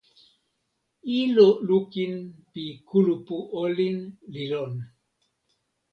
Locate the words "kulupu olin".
2.87-3.97